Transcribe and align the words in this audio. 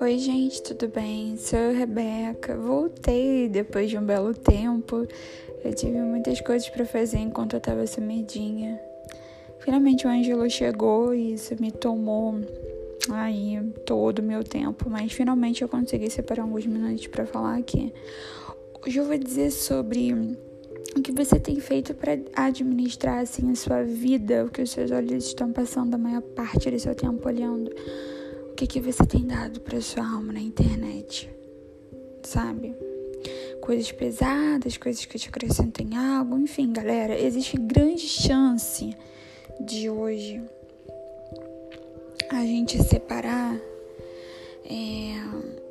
Oi, 0.00 0.18
gente, 0.18 0.62
tudo 0.62 0.88
bem? 0.88 1.36
Sou 1.36 1.72
Rebeca. 1.72 2.56
Voltei 2.56 3.48
depois 3.48 3.88
de 3.88 3.96
um 3.96 4.02
belo 4.02 4.34
tempo. 4.34 5.06
Eu 5.64 5.74
tive 5.74 6.00
muitas 6.00 6.40
coisas 6.40 6.68
para 6.68 6.84
fazer 6.84 7.18
enquanto 7.18 7.54
eu 7.54 7.60
tava 7.60 7.86
sumidinha. 7.86 8.80
Finalmente 9.60 10.06
o 10.06 10.10
Ângelo 10.10 10.50
chegou 10.50 11.14
e 11.14 11.34
isso 11.34 11.54
me 11.60 11.70
tomou 11.70 12.40
aí 13.10 13.60
todo 13.86 14.18
o 14.18 14.24
meu 14.24 14.42
tempo, 14.42 14.90
mas 14.90 15.12
finalmente 15.12 15.62
eu 15.62 15.68
consegui 15.68 16.10
separar 16.10 16.42
alguns 16.42 16.66
minutos 16.66 17.06
para 17.06 17.24
falar 17.26 17.58
aqui. 17.58 17.92
Hoje 18.84 18.98
eu 18.98 19.04
vou 19.04 19.16
dizer 19.16 19.52
sobre 19.52 20.36
o 20.96 21.02
que 21.02 21.12
você 21.12 21.38
tem 21.38 21.60
feito 21.60 21.94
para 21.94 22.18
administrar 22.34 23.20
assim 23.20 23.50
a 23.50 23.54
sua 23.54 23.82
vida, 23.82 24.44
o 24.44 24.50
que 24.50 24.62
os 24.62 24.70
seus 24.70 24.90
olhos 24.90 25.26
estão 25.26 25.52
passando 25.52 25.94
a 25.94 25.98
maior 25.98 26.22
parte 26.22 26.70
do 26.70 26.78
seu 26.78 26.94
tempo 26.94 27.28
olhando? 27.28 27.70
Que, 28.56 28.66
que 28.66 28.80
você 28.80 29.06
tem 29.06 29.26
dado 29.26 29.60
para 29.60 29.80
sua 29.80 30.04
alma 30.04 30.32
na 30.32 30.40
internet, 30.40 31.30
sabe? 32.22 32.74
Coisas 33.60 33.90
pesadas, 33.92 34.76
coisas 34.76 35.04
que 35.04 35.18
te 35.18 35.28
acrescentem 35.28 35.96
algo, 35.96 36.36
enfim, 36.36 36.72
galera, 36.72 37.18
existe 37.18 37.56
grande 37.56 38.06
chance 38.06 38.94
de 39.60 39.88
hoje 39.88 40.42
a 42.30 42.42
gente 42.42 42.82
separar 42.82 43.56
é, 44.64 45.69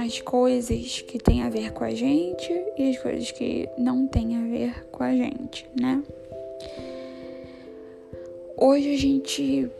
as 0.00 0.18
coisas 0.20 1.02
que 1.02 1.18
têm 1.18 1.42
a 1.42 1.50
ver 1.50 1.72
com 1.72 1.84
a 1.84 1.90
gente 1.90 2.50
e 2.78 2.90
as 2.90 2.98
coisas 2.98 3.30
que 3.32 3.68
não 3.76 4.06
têm 4.06 4.34
a 4.34 4.40
ver 4.40 4.86
com 4.90 5.02
a 5.02 5.14
gente, 5.14 5.66
né? 5.78 6.02
Hoje 8.56 8.94
a 8.94 8.98
gente 8.98 9.70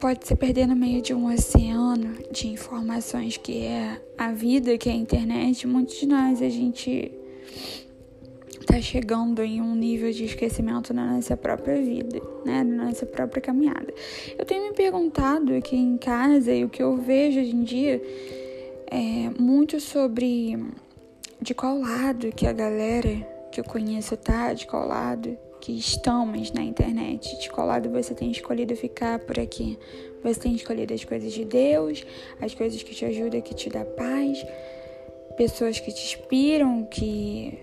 pode 0.00 0.26
se 0.26 0.34
perder 0.34 0.66
no 0.66 0.74
meio 0.74 1.00
de 1.00 1.14
um 1.14 1.32
oceano 1.32 2.18
de 2.30 2.48
informações 2.48 3.36
que 3.36 3.64
é 3.64 4.00
a 4.18 4.32
vida, 4.32 4.76
que 4.76 4.88
é 4.88 4.92
a 4.92 4.96
internet. 4.96 5.66
Muitos 5.66 5.96
de 6.00 6.06
nós 6.06 6.42
a 6.42 6.48
gente 6.48 7.12
tá 8.66 8.80
chegando 8.80 9.42
em 9.44 9.60
um 9.60 9.76
nível 9.76 10.10
de 10.10 10.24
esquecimento 10.24 10.92
na 10.92 11.14
nossa 11.14 11.36
própria 11.36 11.80
vida, 11.80 12.20
né, 12.44 12.64
na 12.64 12.86
nossa 12.86 13.06
própria 13.06 13.40
caminhada. 13.40 13.94
Eu 14.36 14.44
tenho 14.44 14.64
me 14.64 14.74
perguntado 14.74 15.54
aqui 15.54 15.76
em 15.76 15.96
casa 15.96 16.52
e 16.52 16.64
o 16.64 16.68
que 16.68 16.82
eu 16.82 16.96
vejo 16.96 17.40
hoje 17.40 17.54
em 17.54 17.62
dia 17.62 18.02
é 18.90 19.30
muito 19.40 19.80
sobre 19.80 20.58
de 21.40 21.54
qual 21.54 21.78
lado 21.78 22.32
que 22.32 22.46
a 22.46 22.52
galera 22.52 23.26
que 23.50 23.60
eu 23.60 23.64
conheço 23.64 24.16
tá, 24.16 24.52
de 24.52 24.66
qual 24.66 24.86
lado 24.86 25.36
que 25.60 25.72
estamos 25.72 26.52
na 26.52 26.62
internet. 26.62 27.38
De 27.40 27.50
qual 27.50 27.66
lado 27.66 27.90
você 27.90 28.14
tem 28.14 28.30
escolhido 28.30 28.76
ficar 28.76 29.18
por 29.18 29.38
aqui? 29.38 29.78
Você 30.22 30.40
tem 30.40 30.54
escolhido 30.54 30.94
as 30.94 31.04
coisas 31.04 31.32
de 31.32 31.44
Deus, 31.44 32.04
as 32.40 32.54
coisas 32.54 32.82
que 32.82 32.94
te 32.94 33.04
ajudam, 33.04 33.40
que 33.40 33.54
te 33.54 33.68
dá 33.68 33.84
paz, 33.84 34.44
pessoas 35.36 35.80
que 35.80 35.92
te 35.92 36.04
inspiram, 36.04 36.84
que 36.84 37.58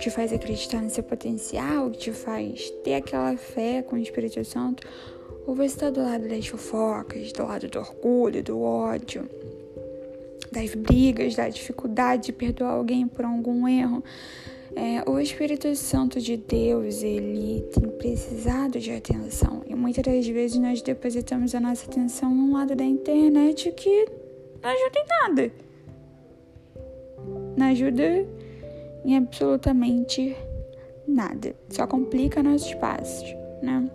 te 0.00 0.10
faz 0.10 0.32
acreditar 0.32 0.80
no 0.80 0.90
seu 0.90 1.02
potencial, 1.02 1.90
que 1.90 1.98
te 1.98 2.12
faz 2.12 2.70
ter 2.84 2.94
aquela 2.94 3.36
fé 3.36 3.82
com 3.82 3.96
o 3.96 3.98
Espírito 3.98 4.44
Santo, 4.44 4.86
ou 5.46 5.54
você 5.54 5.66
está 5.66 5.90
do 5.90 6.00
lado 6.00 6.28
das 6.28 6.46
fofocas, 6.46 7.32
do 7.32 7.42
lado 7.42 7.68
do 7.68 7.78
orgulho, 7.78 8.42
do 8.42 8.62
ódio, 8.62 9.28
das 10.58 10.74
brigas, 10.74 11.36
da 11.36 11.48
dificuldade 11.48 12.26
de 12.26 12.32
perdoar 12.32 12.72
alguém 12.72 13.06
por 13.06 13.24
algum 13.24 13.68
erro, 13.68 14.02
é, 14.74 15.08
o 15.08 15.18
Espírito 15.18 15.74
Santo 15.76 16.20
de 16.20 16.36
Deus, 16.36 17.02
ele 17.02 17.64
tem 17.72 17.88
precisado 17.90 18.78
de 18.78 18.92
atenção. 18.92 19.62
E 19.66 19.74
muitas 19.74 20.04
das 20.04 20.26
vezes 20.26 20.58
nós 20.58 20.82
depositamos 20.82 21.54
a 21.54 21.60
nossa 21.60 21.88
atenção 21.88 22.34
num 22.34 22.52
lado 22.52 22.74
da 22.74 22.84
internet 22.84 23.70
que 23.72 24.06
não 24.62 24.70
ajuda 24.70 24.98
em 24.98 25.06
nada. 25.08 25.52
Não 27.56 27.66
ajuda 27.66 28.26
em 29.04 29.16
absolutamente 29.16 30.36
nada. 31.06 31.54
Só 31.70 31.86
complica 31.86 32.42
nossos 32.42 32.74
passos, 32.74 33.28
né? 33.62 33.88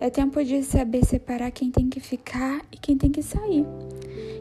É 0.00 0.10
tempo 0.10 0.42
de 0.44 0.62
saber 0.62 1.04
separar 1.04 1.50
quem 1.50 1.70
tem 1.70 1.88
que 1.88 2.00
ficar 2.00 2.62
e 2.70 2.76
quem 2.76 2.96
tem 2.96 3.10
que 3.10 3.22
sair 3.22 3.64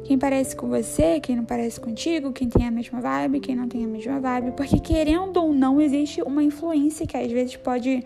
quem 0.05 0.19
parece 0.19 0.55
com 0.55 0.69
você, 0.69 1.19
quem 1.19 1.35
não 1.35 1.43
parece 1.43 1.79
contigo, 1.79 2.31
quem 2.31 2.47
tem 2.47 2.67
a 2.67 2.71
mesma 2.71 3.01
vibe, 3.01 3.39
quem 3.39 3.55
não 3.55 3.67
tem 3.67 3.83
a 3.83 3.87
mesma 3.87 4.19
vibe, 4.19 4.51
porque 4.51 4.79
querendo 4.79 5.37
ou 5.37 5.51
não 5.51 5.81
existe 5.81 6.21
uma 6.21 6.43
influência 6.43 7.07
que 7.07 7.17
às 7.17 7.31
vezes 7.31 7.55
pode 7.55 8.03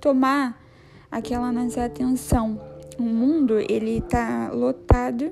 tomar 0.00 0.60
aquela 1.08 1.52
nossa 1.52 1.84
atenção. 1.84 2.60
O 2.98 3.04
mundo, 3.04 3.60
ele 3.70 4.00
tá 4.00 4.50
lotado 4.52 5.30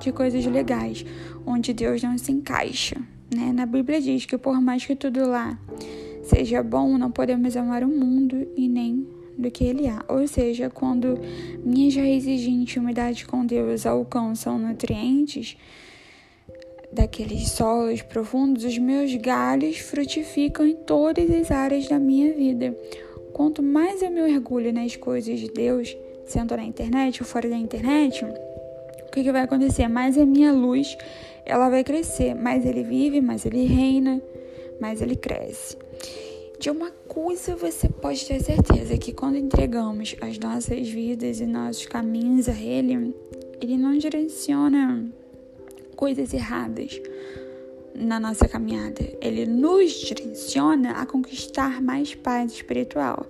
de 0.00 0.10
coisas 0.10 0.44
legais, 0.44 1.06
onde 1.46 1.72
Deus 1.72 2.02
não 2.02 2.18
se 2.18 2.32
encaixa, 2.32 2.96
né? 3.32 3.52
Na 3.52 3.64
Bíblia 3.64 4.00
diz 4.00 4.26
que 4.26 4.36
por 4.36 4.60
mais 4.60 4.84
que 4.84 4.96
tudo 4.96 5.28
lá 5.28 5.56
seja 6.24 6.64
bom, 6.64 6.98
não 6.98 7.12
podemos 7.12 7.56
amar 7.56 7.84
o 7.84 7.88
mundo 7.88 8.48
e 8.56 8.68
nem 8.68 9.06
do 9.36 9.50
que 9.50 9.64
ele 9.64 9.88
há. 9.88 10.04
Ou 10.08 10.26
seja, 10.26 10.70
quando 10.70 11.18
minhas 11.64 11.94
raízes 11.94 12.40
de 12.40 12.50
intimidade 12.50 13.26
com 13.26 13.44
Deus 13.44 13.86
alcançam 13.86 14.58
nutrientes 14.58 15.56
daqueles 16.92 17.50
solos 17.50 18.02
profundos, 18.02 18.64
os 18.64 18.76
meus 18.78 19.14
galhos 19.16 19.78
frutificam 19.78 20.66
em 20.66 20.76
todas 20.76 21.30
as 21.30 21.50
áreas 21.50 21.88
da 21.88 21.98
minha 21.98 22.32
vida. 22.34 22.76
Quanto 23.32 23.62
mais 23.62 24.02
eu 24.02 24.10
me 24.10 24.20
orgulho 24.20 24.72
nas 24.72 24.94
coisas 24.94 25.40
de 25.40 25.50
Deus, 25.50 25.96
sendo 26.26 26.56
na 26.56 26.64
internet 26.64 27.22
ou 27.22 27.26
fora 27.26 27.48
da 27.48 27.56
internet, 27.56 28.24
o 28.24 29.10
que, 29.10 29.22
que 29.22 29.32
vai 29.32 29.42
acontecer? 29.42 29.88
Mais 29.88 30.18
a 30.18 30.26
minha 30.26 30.52
luz 30.52 30.96
ela 31.44 31.68
vai 31.68 31.82
crescer, 31.82 32.34
mais 32.34 32.64
ele 32.64 32.82
vive, 32.82 33.20
mais 33.20 33.44
ele 33.44 33.64
reina, 33.64 34.20
mais 34.80 35.00
ele 35.00 35.16
cresce. 35.16 35.76
De 36.62 36.70
uma 36.70 36.92
coisa 37.08 37.56
você 37.56 37.88
pode 37.88 38.24
ter 38.24 38.40
certeza 38.40 38.96
que 38.96 39.12
quando 39.12 39.36
entregamos 39.36 40.14
as 40.20 40.38
nossas 40.38 40.88
vidas 40.88 41.40
e 41.40 41.44
nossos 41.44 41.86
caminhos 41.86 42.48
a 42.48 42.52
Ele, 42.52 43.12
Ele 43.60 43.76
não 43.76 43.98
direciona 43.98 45.10
coisas 45.96 46.32
erradas 46.32 47.02
na 47.92 48.20
nossa 48.20 48.46
caminhada. 48.46 49.02
Ele 49.20 49.44
nos 49.44 49.92
direciona 49.92 51.02
a 51.02 51.04
conquistar 51.04 51.82
mais 51.82 52.14
paz 52.14 52.52
espiritual. 52.52 53.26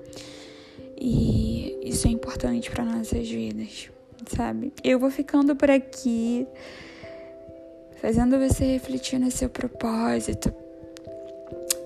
E 1.00 1.88
isso 1.88 2.09
é 2.09 2.10
importante 2.10 2.71
para 2.71 2.84
nossas 2.84 3.26
vidas, 3.31 3.88
sabe? 4.26 4.75
Eu 4.84 4.98
vou 4.98 5.10
ficando 5.10 5.56
por 5.56 5.71
aqui, 5.71 6.47
fazendo 7.98 8.38
você 8.38 8.62
refletir 8.66 9.19
no 9.19 9.31
seu 9.31 9.48
propósito, 9.48 10.53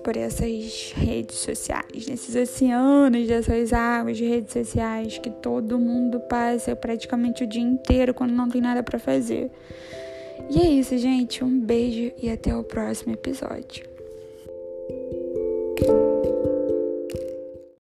por 0.07 0.15
essas 0.15 0.93
redes 0.95 1.35
sociais, 1.35 2.07
nesses 2.07 2.33
oceanos 2.33 3.27
dessas 3.27 3.73
águas 3.73 4.15
de 4.15 4.25
redes 4.25 4.53
sociais 4.53 5.17
que 5.17 5.29
todo 5.29 5.77
mundo 5.77 6.17
passa 6.17 6.73
praticamente 6.77 7.43
o 7.43 7.47
dia 7.47 7.61
inteiro 7.61 8.13
quando 8.13 8.31
não 8.31 8.47
tem 8.47 8.61
nada 8.61 8.81
para 8.81 8.97
fazer. 8.97 9.51
E 10.49 10.61
é 10.61 10.65
isso, 10.65 10.97
gente. 10.97 11.43
Um 11.43 11.59
beijo 11.59 12.13
e 12.23 12.29
até 12.29 12.55
o 12.55 12.63
próximo 12.63 13.15
episódio. 13.15 13.96